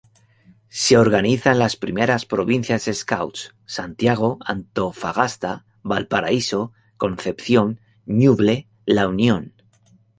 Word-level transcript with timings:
Se 0.69 0.97
organizan 0.97 1.59
las 1.59 1.75
primeras 1.75 2.25
Provincias 2.25 2.89
Scouts: 2.91 3.53
Santiago, 3.67 4.39
Antofagasta, 4.43 5.67
Valparaíso, 5.83 6.73
Concepción, 6.97 7.79
Ñuble, 8.07 8.67
La 8.87 9.07
Unión. 9.07 9.53